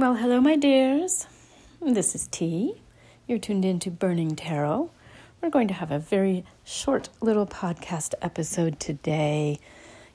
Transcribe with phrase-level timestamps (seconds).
[0.00, 1.26] Well, hello, my dears.
[1.82, 2.80] This is T.
[3.26, 4.90] You're tuned in to Burning Tarot.
[5.42, 9.58] We're going to have a very short little podcast episode today,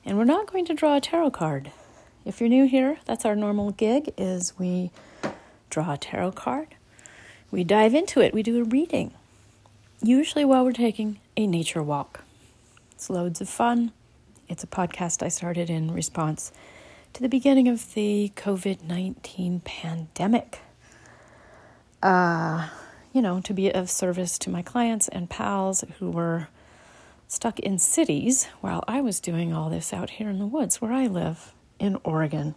[0.04, 1.70] and we're not going to draw a tarot card.
[2.24, 4.90] If you're new here, that's our normal gig is we
[5.70, 6.74] draw a tarot card.
[7.52, 8.34] We dive into it.
[8.34, 9.14] We do a reading.
[10.02, 12.24] Usually while we're taking a nature walk.
[12.90, 13.92] It's loads of fun.
[14.48, 16.50] It's a podcast I started in response
[17.16, 20.58] to the beginning of the COVID 19 pandemic.
[22.02, 22.68] Uh,
[23.14, 26.48] you know, to be of service to my clients and pals who were
[27.26, 30.92] stuck in cities while I was doing all this out here in the woods where
[30.92, 32.54] I live in Oregon.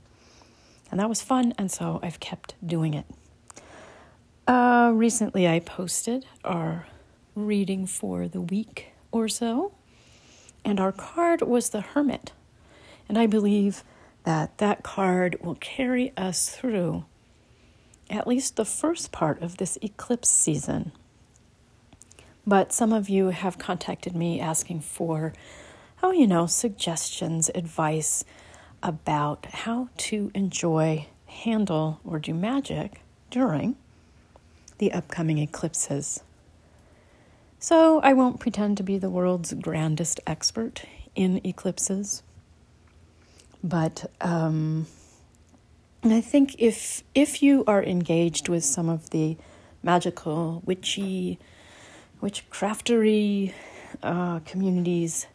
[0.91, 3.05] And that was fun, and so I've kept doing it.
[4.46, 6.85] Uh, recently, I posted our
[7.34, 9.71] reading for the week or so,
[10.66, 12.34] and our card was the Hermit.
[13.07, 13.85] And I believe
[14.30, 17.04] that that card will carry us through
[18.12, 20.92] at least the first part of this eclipse season.
[22.46, 25.34] But some of you have contacted me asking for,
[26.04, 28.24] oh, you know, suggestions, advice
[28.84, 33.77] about how to enjoy, handle, or do magic during
[34.77, 36.21] the upcoming eclipses.
[37.58, 40.84] So I won't pretend to be the world's grandest expert
[41.16, 42.21] in eclipses.
[43.63, 44.88] But um,
[46.04, 49.38] I think if if you are engaged with some of the
[49.84, 51.40] magical, witchy,
[52.21, 53.54] witchcraftery
[54.02, 55.27] uh, communities,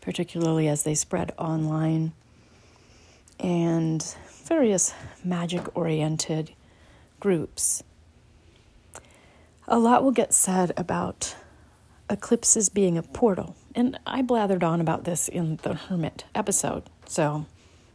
[0.00, 2.12] particularly as they spread online,
[3.38, 4.02] and
[4.44, 6.52] various magic oriented
[7.20, 7.82] groups,
[9.66, 11.36] a lot will get said about
[12.08, 13.54] eclipses being a portal.
[13.74, 16.84] And I blathered on about this in the Hermit episode.
[17.06, 17.44] So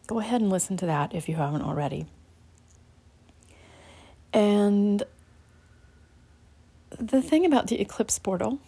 [0.07, 2.05] Go ahead and listen to that if you haven't already.
[4.33, 5.03] And
[6.99, 8.59] the thing about the eclipse portal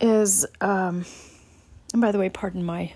[0.00, 1.04] is, um,
[1.92, 2.92] and by the way, pardon my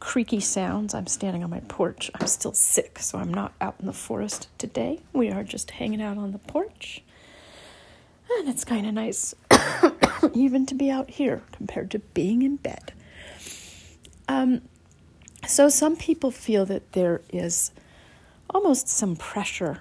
[0.00, 0.94] creaky sounds.
[0.94, 2.10] I'm standing on my porch.
[2.14, 5.00] I'm still sick, so I'm not out in the forest today.
[5.12, 7.02] We are just hanging out on the porch.
[8.38, 9.34] And it's kind of nice
[10.34, 12.92] even to be out here compared to being in bed.
[14.28, 14.62] Um,
[15.46, 17.72] so some people feel that there is
[18.50, 19.78] almost some pressure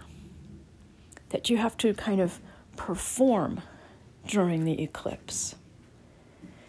[1.30, 2.40] that you have to kind of
[2.76, 3.62] perform
[4.28, 5.56] during the eclipse,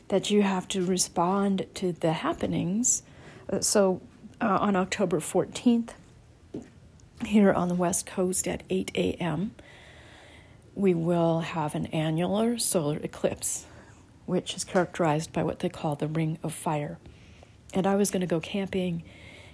[0.09, 3.03] that you have to respond to the happenings.
[3.51, 4.01] Uh, so
[4.41, 5.91] uh, on October 14th,
[7.25, 9.55] here on the West Coast at 8 a.m.,
[10.75, 13.67] we will have an annular solar eclipse,
[14.27, 16.99] which is characterized by what they call the Ring of Fire.
[17.73, 19.03] And I was going to go camping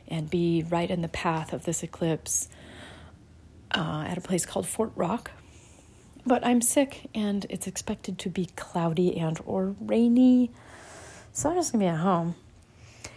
[0.09, 2.49] and be right in the path of this eclipse
[3.71, 5.31] uh, at a place called Fort Rock.
[6.27, 10.51] But I'm sick and it's expected to be cloudy and or rainy.
[11.33, 12.35] So I'm just going to be at home.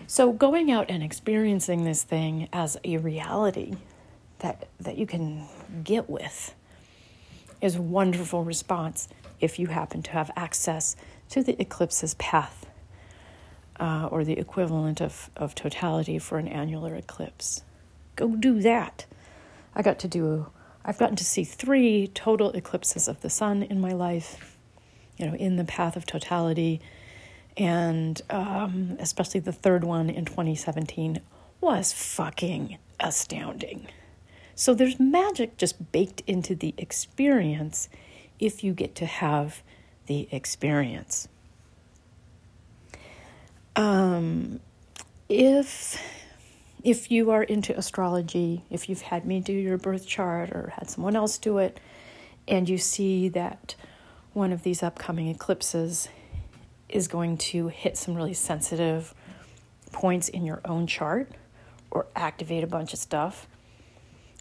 [0.07, 3.75] So going out and experiencing this thing as a reality
[4.39, 5.47] that that you can
[5.83, 6.53] get with
[7.61, 9.07] is a wonderful response
[9.39, 10.95] if you happen to have access
[11.29, 12.60] to the eclipse's path
[13.79, 17.63] uh, or the equivalent of, of totality for an annular eclipse.
[18.15, 19.05] Go do that.
[19.73, 20.47] I got to do,
[20.83, 24.57] I've gotten to see three total eclipses of the sun in my life,
[25.17, 26.81] you know, in the path of totality.
[27.57, 31.21] And um, especially the third one in 2017
[31.59, 33.87] was fucking astounding.
[34.55, 37.89] So there's magic just baked into the experience
[38.39, 39.61] if you get to have
[40.07, 41.27] the experience.
[43.75, 44.59] Um,
[45.29, 46.01] if
[46.83, 50.89] if you are into astrology, if you've had me do your birth chart or had
[50.89, 51.79] someone else do it,
[52.47, 53.75] and you see that
[54.33, 56.09] one of these upcoming eclipses
[56.89, 59.13] is going to hit some really sensitive
[59.91, 61.31] points in your own chart
[61.91, 63.47] or activate a bunch of stuff,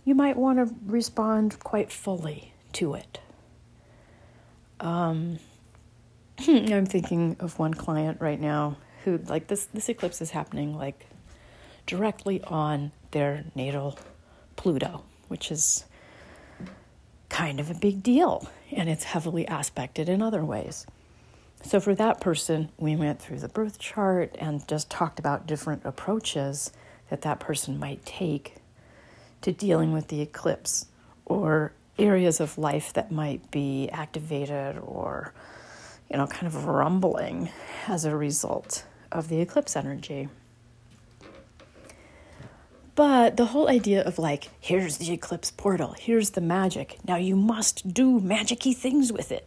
[0.04, 3.20] you might want to respond quite fully to it.
[4.78, 5.38] Um,
[6.38, 11.06] I'm thinking of one client right now who like this this eclipse is happening like
[11.86, 13.98] directly on their natal
[14.56, 15.84] Pluto, which is
[17.28, 20.86] kind of a big deal and it's heavily aspected in other ways.
[21.62, 25.82] So for that person, we went through the birth chart and just talked about different
[25.84, 26.72] approaches
[27.10, 28.56] that that person might take
[29.42, 30.86] to dealing with the eclipse
[31.26, 35.32] or areas of life that might be activated or
[36.10, 37.50] you know kind of rumbling
[37.86, 40.28] as a result of the eclipse energy.
[42.94, 47.34] But the whole idea of like, here's the eclipse portal, here's the magic, now you
[47.34, 49.46] must do magicy things with it.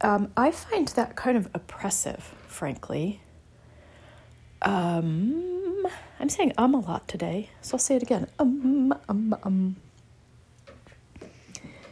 [0.00, 3.20] Um, I find that kind of oppressive, frankly.
[4.62, 5.86] Um,
[6.18, 8.26] I'm saying um a lot today, so I'll say it again.
[8.38, 9.76] Um, um, um.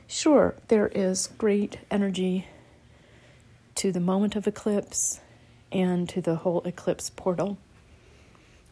[0.06, 2.46] Sure, there is great energy
[3.76, 5.20] to the moment of eclipse
[5.72, 7.58] and to the whole eclipse portal,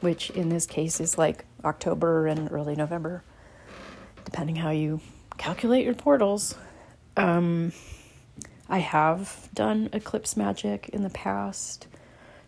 [0.01, 3.23] which in this case is like October and early November,
[4.25, 5.01] depending how you
[5.39, 6.55] calculate your portals.
[7.17, 7.73] Um,
[8.69, 11.89] I have done eclipse magic in the past,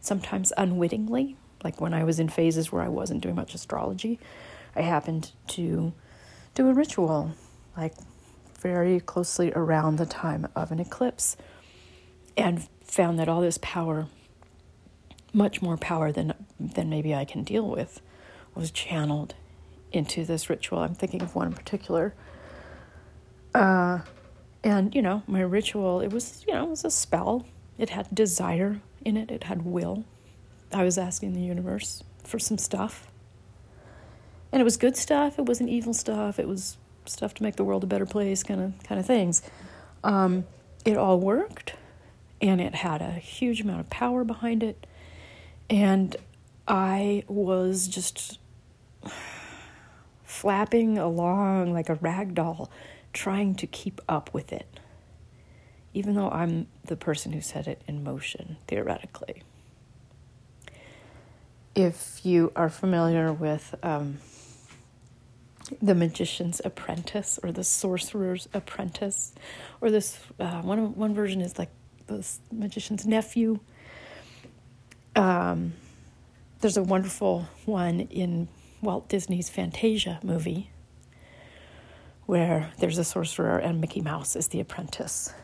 [0.00, 4.20] sometimes unwittingly, like when I was in phases where I wasn't doing much astrology.
[4.76, 5.92] I happened to
[6.54, 7.32] do a ritual,
[7.76, 7.94] like
[8.60, 11.36] very closely around the time of an eclipse,
[12.36, 14.06] and found that all this power,
[15.32, 18.00] much more power than than maybe I can deal with,
[18.54, 19.34] was channeled
[19.92, 20.78] into this ritual.
[20.78, 22.14] I'm thinking of one in particular.
[23.54, 24.00] Uh,
[24.64, 27.46] and you know, my ritual it was you know it was a spell.
[27.78, 29.30] It had desire in it.
[29.30, 30.04] It had will.
[30.72, 33.10] I was asking the universe for some stuff,
[34.52, 35.38] and it was good stuff.
[35.38, 36.38] It wasn't evil stuff.
[36.38, 39.42] It was stuff to make the world a better place, kind of kind of things.
[40.04, 40.44] Um,
[40.84, 41.74] it all worked,
[42.40, 44.86] and it had a huge amount of power behind it,
[45.68, 46.16] and
[46.66, 48.38] I was just
[50.24, 52.70] flapping along like a rag doll,
[53.12, 54.80] trying to keep up with it,
[55.92, 59.42] even though I'm the person who set it in motion, theoretically.
[61.74, 64.18] If you are familiar with um,
[65.80, 69.34] the magician's apprentice or the sorcerer's apprentice,
[69.80, 71.70] or this uh, one one version is like
[72.06, 73.60] the magician's nephew.
[75.14, 75.74] Um,
[76.60, 78.48] there's a wonderful one in
[78.80, 80.70] Walt Disney's Fantasia movie
[82.26, 85.34] where there's a sorcerer and Mickey Mouse is the apprentice.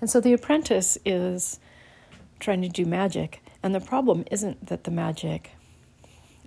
[0.00, 1.58] And so the apprentice is
[2.38, 5.52] trying to do magic, and the problem isn't that the magic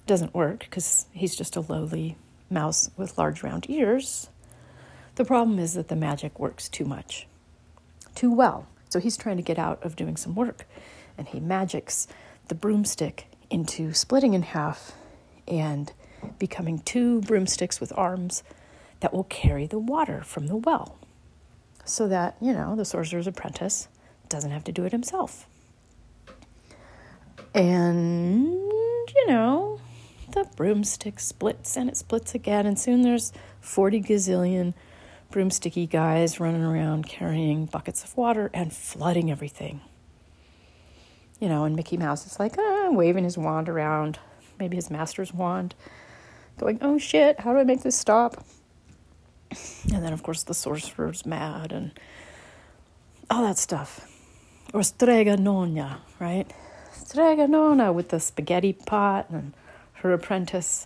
[0.06, 2.16] doesn't work because he's just a lowly
[2.50, 4.30] mouse with large round ears.
[5.16, 7.28] The problem is that the magic works too much,
[8.16, 8.68] too well.
[8.90, 10.68] So he's trying to get out of doing some work,
[11.18, 12.08] and he magics
[12.50, 14.92] the broomstick into splitting in half
[15.48, 15.94] and
[16.38, 18.44] becoming two broomsticks with arms
[19.00, 20.98] that will carry the water from the well
[21.86, 23.88] so that, you know, the sorcerer's apprentice
[24.28, 25.48] doesn't have to do it himself.
[27.56, 29.80] And, you know,
[30.32, 33.32] the broomstick splits and it splits again, and soon there's
[33.62, 34.74] 40 gazillion
[35.32, 39.82] broomsticky guys running around carrying buckets of water and flooding everything
[41.40, 44.20] you know, and Mickey Mouse is like, ah, waving his wand around,
[44.60, 45.74] maybe his master's wand,
[46.58, 48.44] going, oh shit, how do I make this stop?
[49.92, 51.92] And then, of course, the sorcerer's mad and
[53.30, 54.06] all that stuff.
[54.74, 56.52] Or Strega Nona, right?
[56.94, 59.54] Strega Nona with the spaghetti pot, and
[59.94, 60.86] her apprentice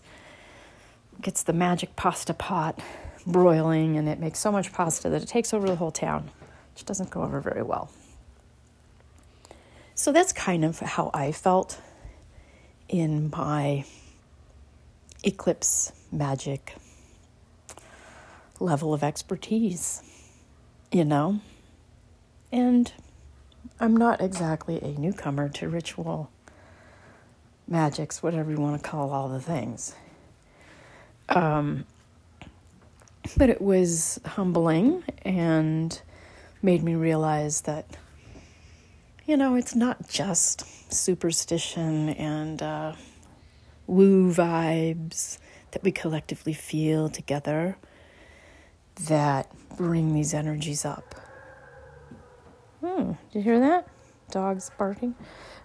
[1.22, 2.80] gets the magic pasta pot
[3.26, 6.30] broiling, and it makes so much pasta that it takes over the whole town,
[6.74, 7.92] which doesn't go over very well.
[9.96, 11.80] So that's kind of how I felt
[12.90, 13.86] in my
[15.24, 16.76] eclipse magic
[18.60, 20.02] level of expertise,
[20.92, 21.40] you know?
[22.52, 22.92] And
[23.80, 26.30] I'm not exactly a newcomer to ritual
[27.68, 29.96] magics, whatever you want to call all the things.
[31.30, 31.86] Um,
[33.38, 36.00] but it was humbling and
[36.62, 37.86] made me realize that
[39.26, 42.94] you know, it's not just superstition and uh,
[43.88, 45.38] woo vibes
[45.72, 47.78] that we collectively feel together
[49.08, 51.16] that bring these energies up.
[52.82, 53.88] Hmm, did you hear that?
[54.30, 55.16] Dogs barking.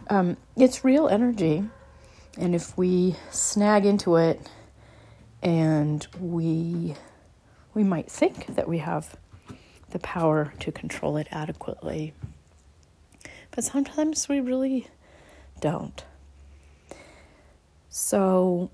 [0.09, 1.65] Um, it's real energy,
[2.39, 4.41] and if we snag into it
[5.43, 6.95] and we
[7.75, 9.17] we might think that we have
[9.91, 12.13] the power to control it adequately
[13.59, 14.87] but sometimes we really
[15.61, 16.05] don't.
[17.89, 18.71] So,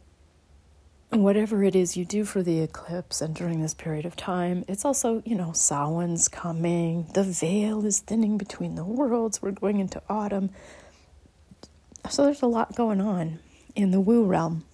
[1.09, 4.85] whatever it is you do for the eclipse and during this period of time, it's
[4.85, 10.03] also, you know, Samhain's coming, the veil is thinning between the worlds, we're going into
[10.11, 10.51] autumn.
[12.11, 13.39] So, there's a lot going on
[13.75, 14.67] in the woo realm.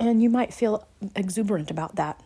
[0.00, 0.84] And you might feel
[1.14, 2.20] exuberant about that.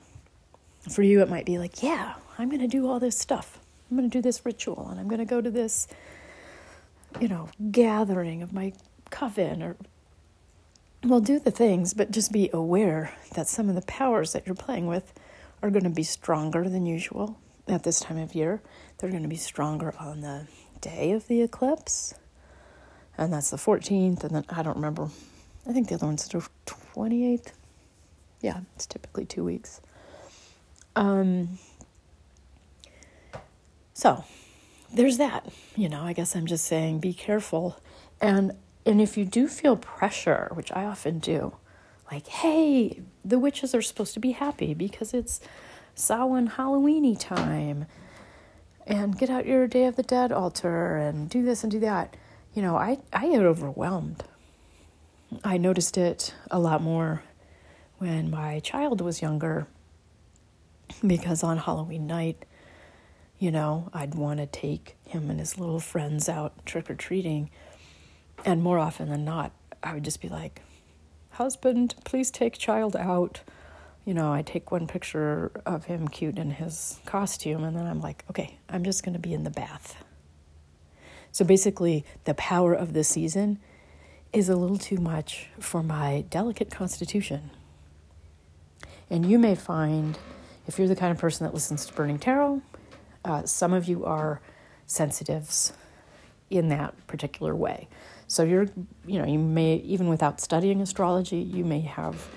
[0.89, 3.58] For you, it might be like, yeah, I'm going to do all this stuff.
[3.91, 5.89] I'm going to do this ritual and I'm going to go to this,
[7.21, 8.73] you know, gathering of my
[9.11, 9.77] coven or
[11.05, 14.57] well, do the things, but just be aware that some of the powers that you're
[14.57, 15.13] playing with
[15.63, 18.61] are going to be stronger than usual at this time of year.
[18.99, 20.49] They're going to be stronger on the
[20.81, 22.15] day of the eclipse,
[23.17, 25.09] and that's the 14th, and then I don't remember.
[25.69, 27.53] I think the other one's the 28th.
[28.41, 29.81] Yeah, it's typically two weeks.
[30.97, 31.59] Um,
[33.99, 34.23] so
[34.95, 35.45] there's that.
[35.75, 37.81] You know, I guess I'm just saying be careful.
[38.21, 38.53] And
[38.87, 41.57] and if you do feel pressure, which I often do,
[42.13, 45.41] like, hey, the witches are supposed to be happy because it's
[45.97, 47.87] Samhain Halloweeny time.
[48.87, 52.17] And get out your Day of the Dead altar and do this and do that.
[52.55, 54.23] You know, I, I get overwhelmed.
[55.43, 57.25] I noticed it a lot more
[57.99, 59.67] when my child was younger
[61.05, 62.45] because on Halloween night,
[63.39, 67.51] you know, I'd want to take him and his little friends out trick or treating.
[68.45, 69.53] And more often than not,
[69.83, 70.63] I would just be like,
[71.39, 73.43] Husband, please take child out.
[74.05, 78.01] You know, I take one picture of him cute in his costume, and then I'm
[78.01, 80.03] like, okay, I'm just going to be in the bath.
[81.31, 83.61] So basically, the power of the season
[84.33, 87.51] is a little too much for my delicate constitution.
[89.09, 90.19] And you may find,
[90.67, 92.63] if you're the kind of person that listens to Burning Tarot,
[93.25, 94.41] uh, some of you are
[94.87, 95.73] sensitives
[96.51, 97.89] in that particular way.
[98.27, 98.67] So you're,
[99.07, 102.29] you know, you may, even without studying astrology, you may have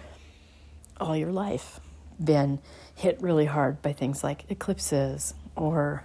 [0.99, 1.79] all your life
[2.23, 2.59] been
[2.95, 6.03] hit really hard by things like eclipses or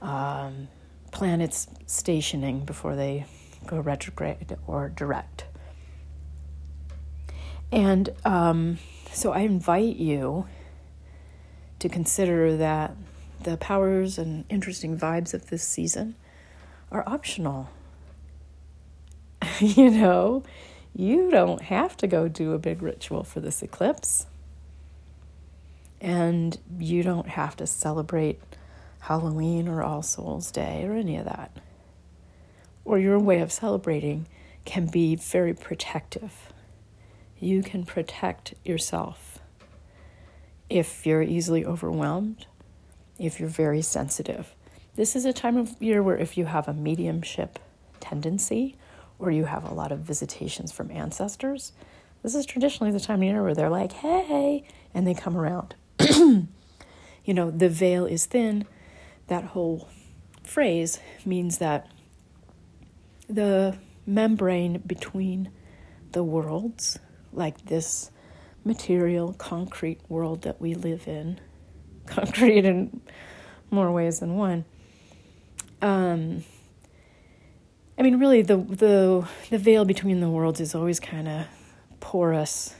[0.00, 0.68] um,
[1.10, 3.26] planets stationing before they
[3.66, 5.44] go retrograde or direct.
[7.70, 8.78] And um,
[9.12, 10.46] so I invite you
[11.78, 12.96] to consider that
[13.44, 16.14] the powers and interesting vibes of this season
[16.90, 17.70] are optional.
[19.60, 20.42] you know,
[20.94, 24.26] you don't have to go do a big ritual for this eclipse.
[26.00, 28.40] And you don't have to celebrate
[29.00, 31.56] Halloween or All Souls Day or any of that.
[32.84, 34.26] Or your way of celebrating
[34.64, 36.52] can be very protective.
[37.38, 39.38] You can protect yourself
[40.68, 42.46] if you're easily overwhelmed
[43.26, 44.54] if you're very sensitive.
[44.94, 47.58] This is a time of year where if you have a mediumship
[48.00, 48.76] tendency
[49.18, 51.72] or you have a lot of visitations from ancestors,
[52.22, 54.64] this is traditionally the time of year where they're like, hey,
[54.94, 55.74] and they come around.
[56.00, 56.48] you
[57.26, 58.66] know, the veil is thin.
[59.28, 59.88] That whole
[60.44, 61.88] phrase means that
[63.28, 65.50] the membrane between
[66.12, 66.98] the worlds,
[67.32, 68.10] like this
[68.64, 71.40] material, concrete world that we live in,
[72.14, 73.00] concrete in
[73.70, 74.64] more ways than one.
[75.80, 76.44] Um,
[77.98, 81.46] I mean, really, the the the veil between the worlds is always kind of
[82.00, 82.74] porous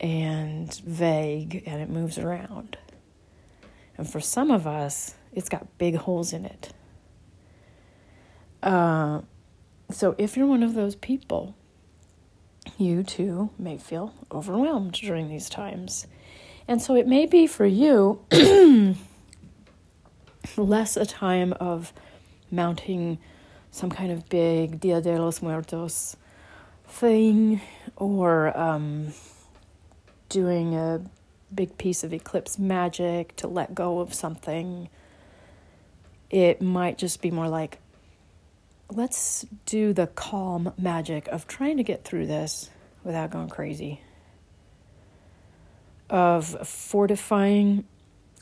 [0.00, 2.76] and vague, and it moves around.
[3.96, 6.72] And for some of us, it's got big holes in it.
[8.62, 9.20] Uh,
[9.90, 11.54] so if you're one of those people,
[12.78, 16.06] you too may feel overwhelmed during these times.
[16.68, 18.20] And so it may be for you
[20.56, 21.92] less a time of
[22.50, 23.18] mounting
[23.70, 26.16] some kind of big Dia de los Muertos
[26.86, 27.60] thing
[27.96, 29.12] or um,
[30.28, 31.00] doing a
[31.54, 34.88] big piece of eclipse magic to let go of something.
[36.30, 37.78] It might just be more like,
[38.90, 42.70] let's do the calm magic of trying to get through this
[43.04, 44.00] without going crazy
[46.12, 47.84] of fortifying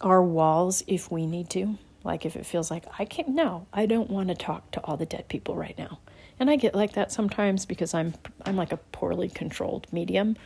[0.01, 1.79] our walls if we need to.
[2.03, 4.97] Like if it feels like I can't, no, I don't want to talk to all
[4.97, 6.01] the dead people right now.
[6.39, 10.37] And I get like that sometimes because I'm I'm like a poorly controlled medium.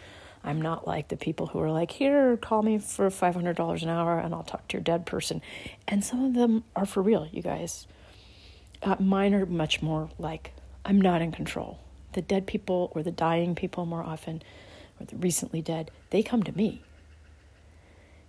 [0.43, 3.83] I'm not like the people who are like, here, call me for five hundred dollars
[3.83, 5.41] an hour and I'll talk to your dead person.
[5.89, 7.87] And some of them are for real, you guys.
[8.83, 10.53] Uh, mine are much more like
[10.85, 11.79] I'm not in control.
[12.13, 14.43] The dead people or the dying people more often,
[15.01, 16.83] or the recently dead, they come to me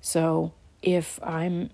[0.05, 1.71] so if I'm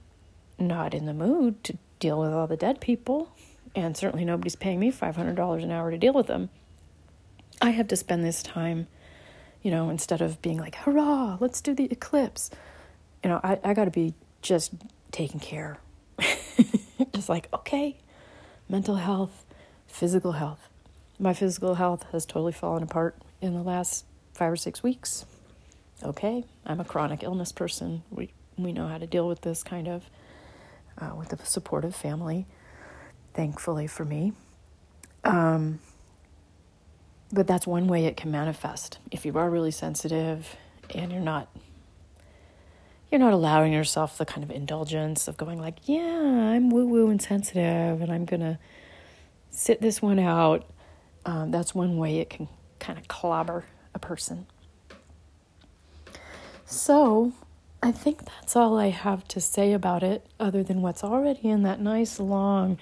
[0.57, 3.35] not in the mood to deal with all the dead people,
[3.75, 6.49] and certainly nobody's paying me $500 an hour to deal with them,
[7.61, 8.87] I have to spend this time,
[9.61, 12.49] you know, instead of being like, hurrah, let's do the eclipse,
[13.21, 14.75] you know, I, I got to be just
[15.11, 15.79] taking care.
[17.13, 17.97] just like, okay,
[18.69, 19.43] mental health,
[19.87, 20.69] physical health.
[21.19, 25.25] My physical health has totally fallen apart in the last five or six weeks
[26.03, 28.03] okay, I'm a chronic illness person.
[28.09, 30.09] We we know how to deal with this kind of
[30.97, 32.45] uh, with a supportive family.
[33.33, 34.33] Thankfully for me,
[35.23, 35.79] um,
[37.31, 38.99] but that's one way it can manifest.
[39.09, 40.57] If you are really sensitive
[40.93, 41.47] and you're not
[43.09, 47.09] you're not allowing yourself the kind of indulgence of going like, yeah, I'm woo woo
[47.09, 48.57] and sensitive and I'm to
[49.49, 50.65] sit this one out.
[51.25, 52.47] Um, that's one way it can
[52.79, 54.47] kind of clobber a person.
[56.71, 57.33] So,
[57.83, 61.63] I think that's all I have to say about it, other than what's already in
[61.63, 62.77] that nice long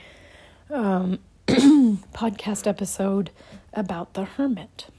[0.70, 1.18] um,
[1.48, 3.32] podcast episode
[3.74, 4.90] about the hermit.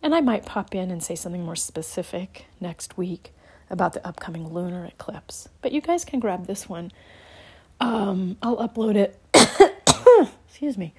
[0.00, 3.32] And I might pop in and say something more specific next week
[3.68, 5.48] about the upcoming lunar eclipse.
[5.60, 6.92] But you guys can grab this one.
[7.80, 9.20] Um, I'll upload it,
[10.48, 10.94] excuse me,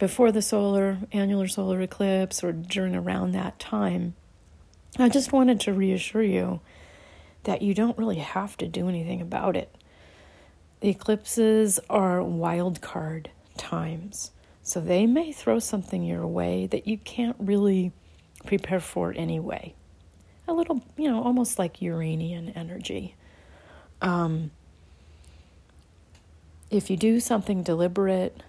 [0.00, 4.16] before the solar, annular solar eclipse or during around that time.
[4.98, 6.60] I just wanted to reassure you
[7.44, 9.74] that you don't really have to do anything about it.
[10.80, 14.30] The eclipses are wild card times.
[14.62, 17.92] So they may throw something your way that you can't really
[18.46, 19.74] prepare for anyway.
[20.46, 23.14] A little, you know, almost like Uranian energy.
[24.00, 24.50] Um,
[26.70, 28.42] if you do something deliberate,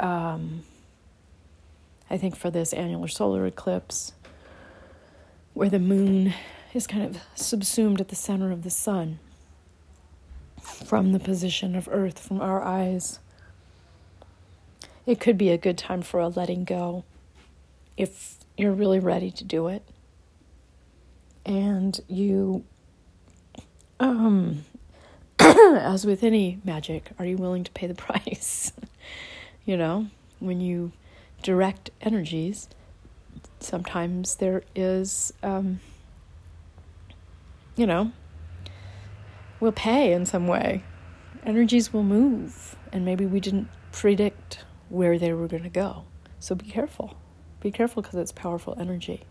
[0.00, 0.62] um,
[2.10, 4.12] I think for this annular solar eclipse,
[5.58, 6.32] where the moon
[6.72, 9.18] is kind of subsumed at the center of the sun
[10.62, 13.18] from the position of Earth, from our eyes
[15.04, 17.02] it could be a good time for a letting go
[17.96, 19.82] if you're really ready to do it.
[21.46, 22.64] And you,
[23.98, 24.66] um,
[25.40, 28.74] as with any magic, are you willing to pay the price?
[29.64, 30.08] you know,
[30.40, 30.92] when you
[31.42, 32.68] direct energies,
[33.62, 35.80] sometimes there is, um,
[37.76, 38.12] you know,
[39.60, 40.82] we'll pay in some way.
[41.44, 46.04] Energies will move, and maybe we didn't predict where they were going to go.
[46.40, 47.16] So be careful.
[47.60, 49.22] Be careful because it's powerful energy.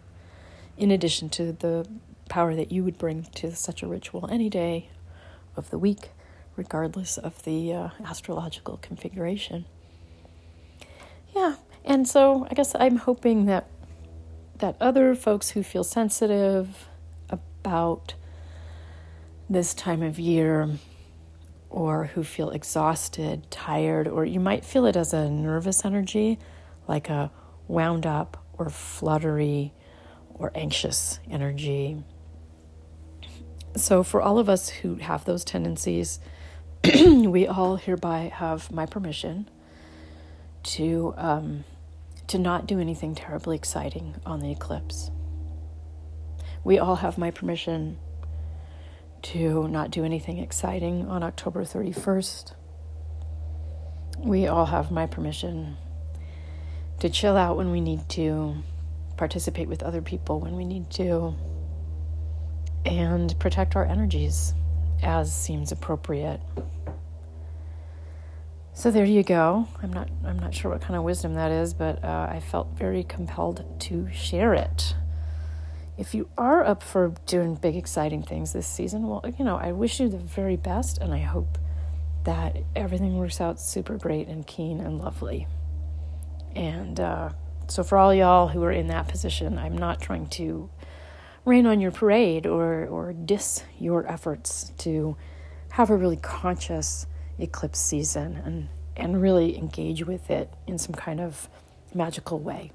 [0.78, 1.88] In addition to the
[2.30, 4.90] power that you would bring to such a ritual any day
[5.56, 6.12] of the week,
[6.56, 9.66] regardless of the uh, astrological configuration.
[11.36, 13.68] Yeah, and so I guess I'm hoping that
[14.60, 16.88] that other folks who feel sensitive
[17.30, 18.14] about
[19.50, 20.70] this time of year
[21.70, 26.40] or who feel exhausted, tired, or you might feel it as a nervous energy,
[26.88, 27.32] like a
[27.68, 29.74] wound up or fluttery
[30.34, 32.04] or anxious energy.
[33.76, 36.20] So, for all of us who have those tendencies,
[37.06, 39.50] we all hereby have my permission
[40.64, 41.64] to um,
[42.28, 45.12] to not do anything terribly exciting on the eclipse.
[46.64, 47.98] We all have my permission
[49.24, 52.54] to not do anything exciting on October 31st.
[54.20, 55.78] We all have my permission
[57.00, 58.56] to chill out when we need to,
[59.16, 61.36] participate with other people when we need to,
[62.86, 64.54] and protect our energies
[65.02, 66.40] as seems appropriate.
[68.78, 69.68] So there you go.
[69.82, 72.78] I'm not I'm not sure what kind of wisdom that is, but uh, I felt
[72.78, 74.94] very compelled to share it
[75.98, 79.72] if you are up for doing big, exciting things this season, well, you know, I
[79.72, 81.58] wish you the very best and I hope
[82.24, 85.48] that everything works out super great and keen and lovely.
[86.56, 87.30] And uh,
[87.68, 90.70] so, for all y'all who are in that position, I'm not trying to
[91.46, 95.18] rain on your parade or, or diss your efforts to
[95.72, 97.08] have a really conscious
[97.40, 101.50] eclipse season and, and really engage with it in some kind of
[101.94, 102.72] magical way.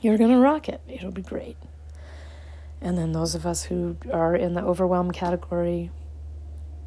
[0.00, 1.56] You're going to rock it, it'll be great.
[2.80, 5.90] And then those of us who are in the overwhelm category,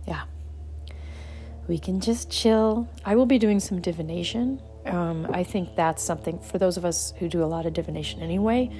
[0.08, 0.24] yeah,
[1.68, 2.88] we can just chill.
[3.04, 4.62] I will be doing some divination.
[4.86, 8.22] Um, I think that's something for those of us who do a lot of divination
[8.22, 8.72] anyway.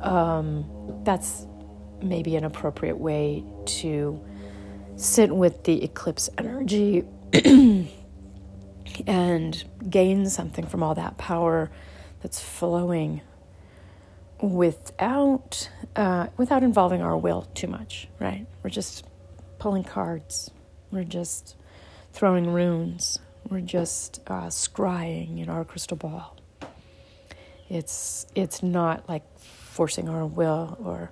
[0.00, 1.46] Um, that's
[2.02, 4.20] maybe an appropriate way to
[4.96, 7.04] sit with the eclipse energy
[9.06, 11.70] and gain something from all that power
[12.22, 13.22] that's flowing
[14.40, 18.46] without uh, without involving our will too much, right?
[18.62, 19.06] We're just
[19.58, 20.50] pulling cards.
[20.92, 21.56] We're just
[22.12, 23.18] throwing runes.
[23.48, 26.36] We're just uh, scrying in our crystal ball.
[27.68, 31.10] It's it's not like forcing our will or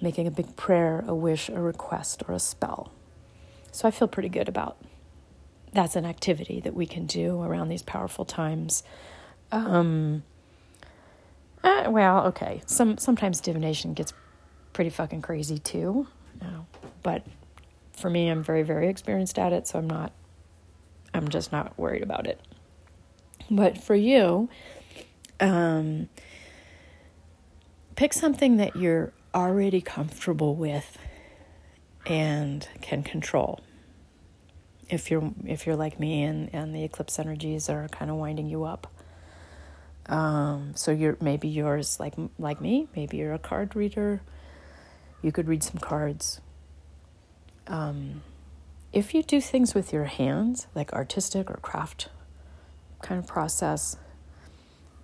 [0.00, 2.92] making a big prayer, a wish, a request, or a spell.
[3.70, 4.76] So I feel pretty good about
[5.74, 8.82] that's an activity that we can do around these powerful times.
[9.52, 10.22] Um,
[11.62, 12.62] uh, well, okay.
[12.66, 14.12] Some sometimes divination gets
[14.72, 16.06] pretty fucking crazy too.
[16.40, 16.66] You
[17.02, 17.26] but
[17.92, 20.12] for me, I'm very very experienced at it, so I'm not.
[21.12, 22.40] I'm just not worried about it.
[23.50, 24.48] But for you,
[25.40, 26.08] Um,
[27.96, 30.96] pick something that you're already comfortable with
[32.06, 33.60] and can control.
[34.88, 38.46] If you're if you're like me and, and the eclipse energies are kind of winding
[38.46, 38.86] you up.
[40.06, 44.20] Um, so you're maybe yours like like me, maybe you're a card reader.
[45.22, 46.40] You could read some cards.
[47.66, 48.22] Um,
[48.92, 52.08] if you do things with your hands, like artistic or craft
[53.00, 53.96] kind of process,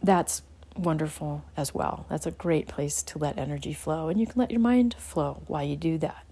[0.02, 0.42] that's
[0.76, 2.06] wonderful as well.
[2.08, 5.42] That's a great place to let energy flow, and you can let your mind flow
[5.46, 6.29] while you do that.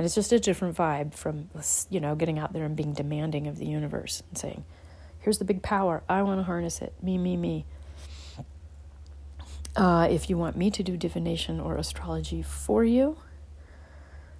[0.00, 1.50] And it's just a different vibe from,
[1.90, 4.64] you know, getting out there and being demanding of the universe and saying,
[5.18, 6.02] here's the big power.
[6.08, 6.94] I want to harness it.
[7.02, 7.66] Me, me, me.
[9.76, 13.18] Uh, if you want me to do divination or astrology for you,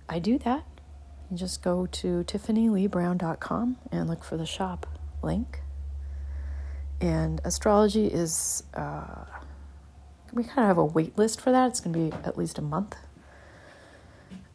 [0.08, 0.64] I do that.
[1.30, 4.86] You just go to tiffanyleebrown.com and look for the shop
[5.22, 5.60] link.
[7.02, 9.26] And astrology is, uh,
[10.32, 11.68] we kind of have a wait list for that.
[11.68, 12.96] It's going to be at least a month.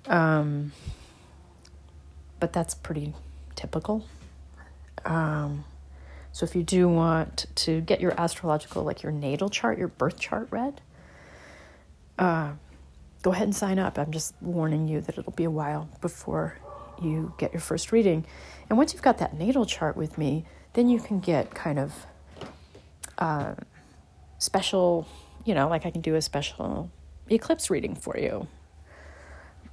[0.08, 0.72] Um,
[2.40, 3.14] but that's pretty
[3.56, 4.06] typical.
[5.06, 5.66] Um,
[6.32, 10.20] so if you do want to get your astrological, like your natal chart, your birth
[10.20, 10.82] chart read,
[12.20, 12.52] uh,
[13.22, 13.98] go ahead and sign up.
[13.98, 16.58] I'm just warning you that it'll be a while before
[17.02, 18.26] you get your first reading.
[18.70, 22.06] And once you've got that natal chart with me, then you can get kind of
[23.18, 23.56] uh,
[24.40, 25.08] special,
[25.46, 26.92] you know, like I can do a special
[27.30, 28.48] eclipse reading for you.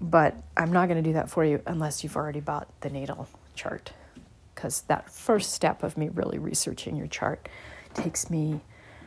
[0.02, 3.28] But I'm not going to do that for you unless you've already bought the natal
[3.54, 3.92] chart.
[4.54, 7.48] Because that first step of me really researching your chart
[7.94, 8.60] takes me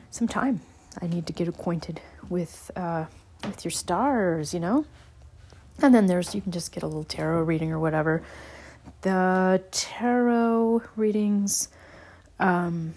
[0.09, 0.61] some time.
[1.01, 3.05] I need to get acquainted with uh,
[3.43, 4.85] with your stars, you know.
[5.81, 8.23] And then there's you can just get a little tarot reading or whatever.
[9.01, 11.67] The tarot readings,
[12.39, 12.93] um,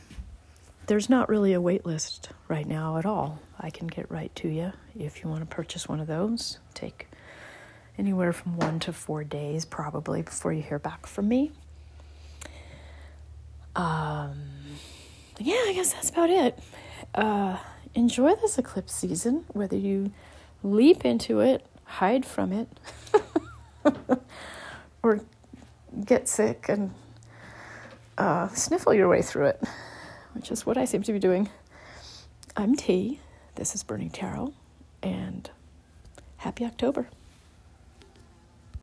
[0.87, 3.41] there's not really a wait list right now at all.
[3.59, 6.59] I can get right to you if you want to purchase one of those.
[6.75, 7.09] Take
[7.99, 11.51] anywhere from one to four days probably before you hear back from me.
[13.77, 14.41] Um,
[15.39, 16.59] yeah, I guess that's about it.
[17.15, 17.59] Uh,
[17.95, 20.13] enjoy this eclipse season, whether you
[20.63, 22.69] leap into it, hide from it,
[25.03, 25.21] or
[26.05, 26.93] get sick and
[28.17, 29.63] uh, sniffle your way through it
[30.39, 31.49] which is what I seem to be doing.
[32.57, 33.19] I'm T.
[33.57, 34.53] This is Burning Tarot,
[35.03, 35.51] and
[36.39, 37.09] happy October.